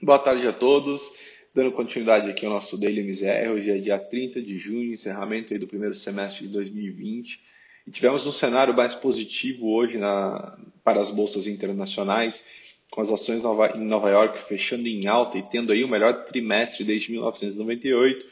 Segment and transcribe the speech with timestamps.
[0.00, 1.12] Boa tarde a todos.
[1.52, 5.66] Dando continuidade aqui ao nosso Daily MZR, hoje é dia 30 de junho, encerramento do
[5.66, 7.40] primeiro semestre de 2020.
[7.84, 12.44] E tivemos um cenário mais positivo hoje na, para as bolsas internacionais,
[12.92, 13.42] com as ações
[13.74, 18.24] em Nova York fechando em alta e tendo aí o melhor trimestre desde 1998.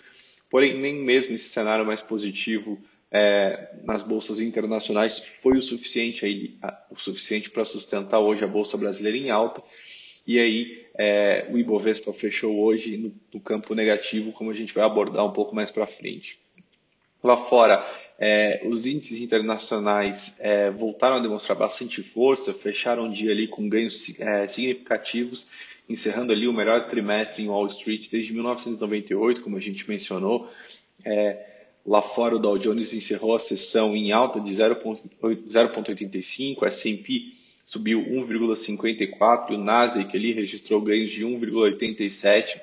[0.49, 2.79] Porém, nem mesmo esse cenário mais positivo
[3.11, 6.55] é, nas bolsas internacionais foi o suficiente aí,
[6.93, 9.61] o suficiente para sustentar hoje a bolsa brasileira em alta.
[10.27, 14.85] E aí, é, o Ibovespa fechou hoje no, no, campo negativo, como a gente vai
[14.85, 16.41] abordar um pouco mais para frente.
[17.23, 17.87] Lá fora,
[18.19, 23.69] é, os índices internacionais é, voltaram a demonstrar bastante força, fecharam o dia ali com
[23.69, 25.47] ganhos é, significativos,
[25.89, 30.49] encerrando ali o melhor trimestre em Wall Street desde 1998, como a gente mencionou.
[31.05, 31.45] É,
[31.85, 37.33] lá fora, o Dow Jones encerrou a sessão em alta de 0,85, o S&P
[37.67, 42.61] subiu 1,54 e o Nasdaq ali registrou ganhos de 1,87.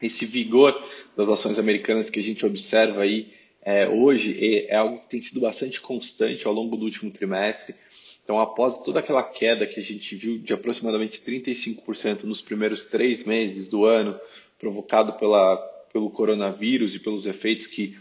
[0.00, 0.80] Esse vigor
[1.16, 5.20] das ações americanas que a gente observa aí é, hoje é, é, algo que tem
[5.20, 7.74] sido bastante constante ao longo do último trimestre.
[8.22, 13.24] Então, após toda aquela queda que a gente viu de aproximadamente 35% nos primeiros três
[13.24, 14.20] meses do ano,
[14.58, 15.56] provocado pela,
[15.90, 17.96] pelo coronavírus e pelos efeitos que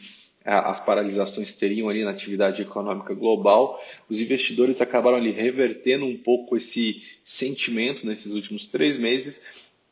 [0.47, 6.55] as paralisações teriam ali na atividade econômica global, os investidores acabaram ali revertendo um pouco
[6.55, 9.41] esse sentimento nesses últimos três meses,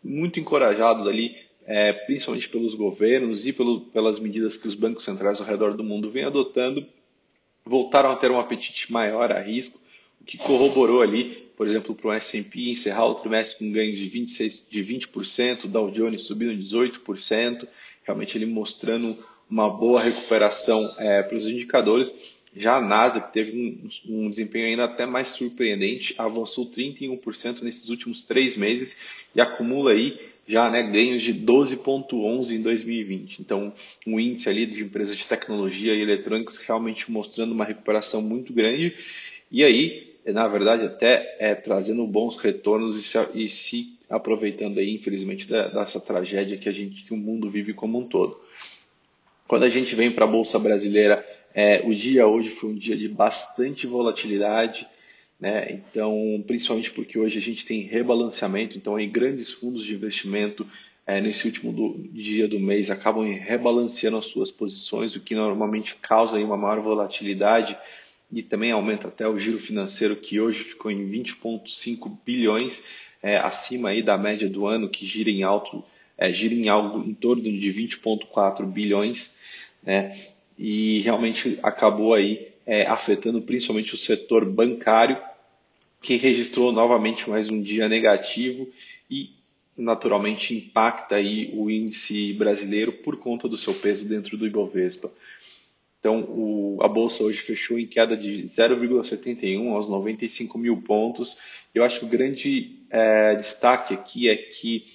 [0.01, 5.41] muito encorajados ali, é, principalmente pelos governos e pelo, pelas medidas que os bancos centrais
[5.41, 6.85] ao redor do mundo vêm adotando,
[7.65, 9.77] voltaram a ter um apetite maior a risco,
[10.21, 14.07] o que corroborou ali, por exemplo, para o S&P encerrar o trimestre com ganhos de
[14.07, 17.67] 26, de 20%, o Dow Jones subindo 18%,
[18.03, 19.17] realmente ele mostrando
[19.49, 22.35] uma boa recuperação é, para os indicadores.
[22.55, 27.89] Já a NASA, que teve um, um, desempenho ainda até mais surpreendente, avançou 31% nesses
[27.89, 28.97] últimos três meses
[29.35, 33.39] e acumula aí já né, ganhos de 12,11 em 2020.
[33.39, 33.73] Então,
[34.05, 38.95] um índice ali de empresas de tecnologia e eletrônicos realmente mostrando uma recuperação muito grande.
[39.51, 44.93] E aí, na verdade, até é, trazendo bons retornos e se, e se aproveitando aí,
[44.93, 48.39] infelizmente, da, dessa tragédia que a gente, que o mundo vive como um todo.
[49.47, 51.23] Quando a gente vem para a Bolsa Brasileira,
[51.53, 54.87] é, o dia hoje foi um dia de bastante volatilidade,
[55.39, 55.71] né?
[55.71, 60.67] então, principalmente porque hoje a gente tem rebalanceamento, então aí grandes fundos de investimento
[61.05, 65.95] é, nesse último do, dia do mês acabam rebalanceando as suas posições, o que normalmente
[65.97, 67.77] causa aí uma maior volatilidade
[68.31, 72.83] e também aumenta até o giro financeiro que hoje ficou em 20,5 bilhões,
[73.21, 75.83] é, acima aí da média do ano que gira em alto
[76.17, 79.37] é, gira em algo em torno de 20,4 bilhões,
[79.83, 80.17] né?
[80.57, 85.17] E realmente acabou aí é, afetando principalmente o setor bancário,
[86.01, 88.69] que registrou novamente mais um dia negativo
[89.09, 89.31] e
[89.77, 95.11] naturalmente impacta aí o índice brasileiro por conta do seu peso dentro do Ibovespa.
[95.99, 101.35] Então, o, a bolsa hoje fechou em queda de 0,71 aos 95 mil pontos.
[101.73, 104.85] Eu acho que o grande é, destaque aqui é que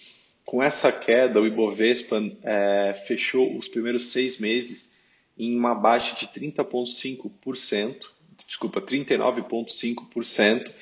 [0.50, 4.92] com essa queda, o Ibovespa é, fechou os primeiros seis meses
[5.38, 8.06] em uma baixa de 30,5%,
[8.44, 10.72] desculpa, 39,5%,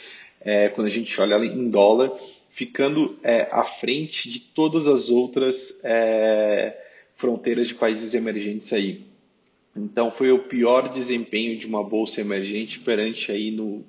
[0.40, 2.18] é, quando a gente olha em dólar,
[2.48, 6.74] ficando é, à frente de todas as outras é,
[7.14, 9.04] fronteiras de países emergentes aí.
[9.76, 13.84] Então foi o pior desempenho de uma bolsa emergente perante aí no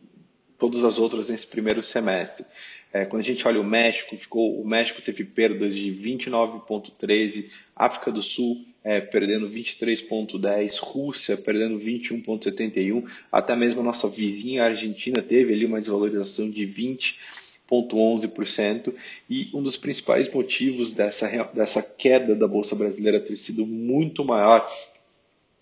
[0.58, 2.46] todas as outras nesse primeiro semestre.
[2.92, 7.46] É, quando a gente olha o México, ficou, o México teve perdas de 29,13,
[7.76, 15.22] África do Sul é, perdendo 23,10, Rússia perdendo 21,71, até mesmo a nossa vizinha Argentina
[15.22, 18.92] teve ali uma desvalorização de 20,11%,
[19.30, 24.68] e um dos principais motivos dessa, dessa queda da Bolsa Brasileira ter sido muito maior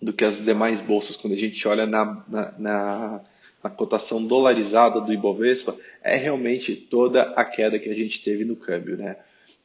[0.00, 3.20] do que as demais bolsas, quando a gente olha na, na, na
[3.62, 8.56] a cotação dolarizada do Ibovespa é realmente toda a queda que a gente teve no
[8.56, 9.16] câmbio, né?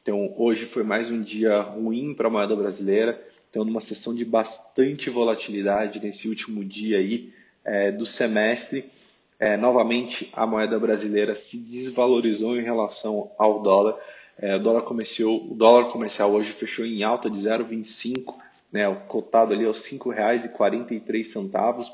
[0.02, 4.24] Então, hoje foi mais um dia ruim para a moeda brasileira, tendo uma sessão de
[4.24, 7.32] bastante volatilidade nesse último dia aí
[7.64, 8.90] é, do semestre.
[9.38, 13.96] É, novamente, a moeda brasileira se desvalorizou em relação ao dólar.
[14.36, 18.34] É, o, dólar comercial, o dólar comercial hoje fechou em alta de 0,25,
[18.72, 21.88] né, cotado ali aos R$ 5,43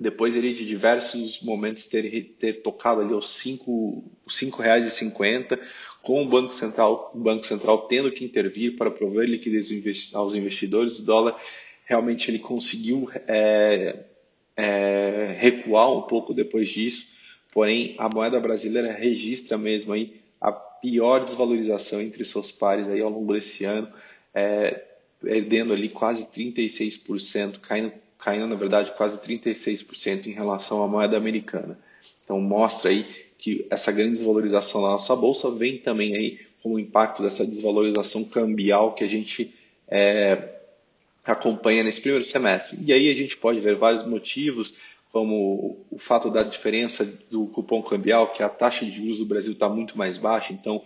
[0.00, 5.60] depois ele de diversos momentos ter, ter tocado ali aos R$ 5,50,
[6.02, 9.68] com o Banco Central, o Banco Central tendo que intervir para prover liquidez
[10.14, 11.38] aos investidores, o dólar
[11.84, 14.04] realmente ele conseguiu é,
[14.56, 17.08] é, recuar um pouco depois disso,
[17.52, 23.10] porém a moeda brasileira registra mesmo aí a pior desvalorização entre seus pares aí ao
[23.10, 23.92] longo desse ano,
[24.32, 24.82] é,
[25.20, 31.78] perdendo ali quase 36%, caindo, caindo na verdade quase 36% em relação à moeda americana.
[32.24, 33.06] Então mostra aí
[33.38, 38.94] que essa grande desvalorização da nossa bolsa vem também aí como impacto dessa desvalorização cambial
[38.94, 39.54] que a gente
[39.88, 40.60] é,
[41.24, 42.78] acompanha nesse primeiro semestre.
[42.84, 44.74] E aí a gente pode ver vários motivos,
[45.10, 49.52] como o fato da diferença do cupom cambial, que a taxa de juros do Brasil
[49.52, 50.82] está muito mais baixa, então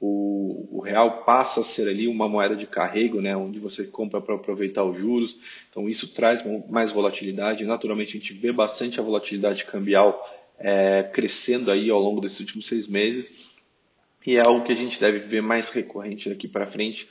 [0.00, 4.20] o, o, real passa a ser ali uma moeda de carrego, né, onde você compra
[4.20, 5.38] para aproveitar os juros.
[5.70, 7.64] Então isso traz mais volatilidade.
[7.64, 10.18] Naturalmente a gente vê bastante a volatilidade cambial
[10.58, 13.46] é, crescendo aí ao longo desses últimos seis meses
[14.26, 17.08] e é algo que a gente deve ver mais recorrente daqui para frente,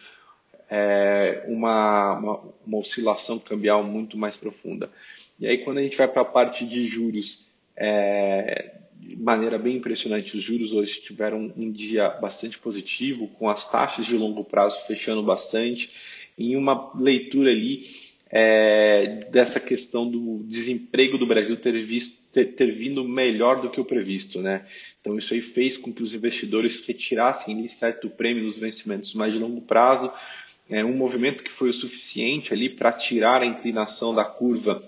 [0.69, 4.91] é uma, uma, uma, oscilação cambial muito mais profunda.
[5.39, 7.45] E aí quando a gente vai para a parte de juros,
[7.77, 13.69] é, de maneira bem impressionante, os juros hoje tiveram um dia bastante positivo, com as
[13.69, 15.89] taxas de longo prazo fechando bastante,
[16.37, 17.85] em uma leitura ali
[18.29, 23.79] é, dessa questão do desemprego do Brasil ter, visto, ter, ter, vindo melhor do que
[23.79, 24.41] o previsto.
[24.41, 24.65] Né?
[24.99, 29.33] Então, isso aí fez com que os investidores retirassem ali, certo prêmio dos vencimentos mais
[29.33, 30.11] de longo prazo,
[30.69, 34.83] é um movimento que foi o suficiente ali para tirar a inclinação da curva,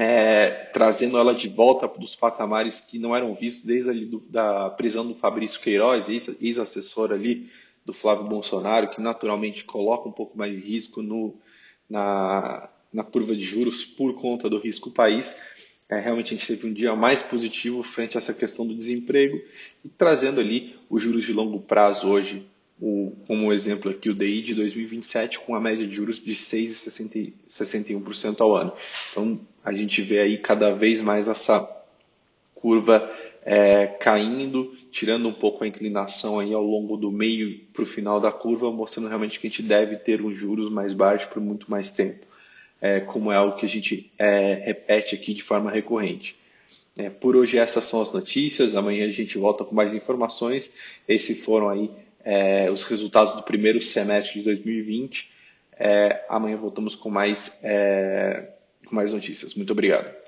[0.00, 4.70] é, trazendo ela de volta dos patamares que não eram vistos desde ali do, da
[4.70, 6.08] prisão do Fabrício Queiroz,
[6.40, 7.50] ex-assessor ali
[7.84, 11.34] do Flávio Bolsonaro, que naturalmente coloca um pouco mais de risco no,
[11.90, 15.34] na, na curva de juros por conta do risco país.
[15.88, 19.36] É, realmente a gente teve um dia mais positivo frente a essa questão do desemprego
[19.84, 22.46] e trazendo ali os juros de longo prazo hoje,
[22.80, 28.40] o, como exemplo aqui o DI de 2027 com a média de juros de 6,61%
[28.40, 28.72] ao ano.
[29.10, 31.68] Então a gente vê aí cada vez mais essa
[32.54, 33.10] curva
[33.44, 38.20] é, caindo, tirando um pouco a inclinação aí ao longo do meio para o final
[38.20, 41.70] da curva, mostrando realmente que a gente deve ter uns juros mais baixos por muito
[41.70, 42.26] mais tempo,
[42.80, 46.36] é, como é algo que a gente é, repete aqui de forma recorrente.
[46.96, 50.70] É, por hoje essas são as notícias, amanhã a gente volta com mais informações.
[51.06, 51.90] Esses foram aí
[52.30, 55.30] é, os resultados do primeiro semestre de 2020.
[55.72, 57.58] É, amanhã voltamos com mais,
[58.86, 59.54] com mais notícias.
[59.54, 60.27] Muito obrigado.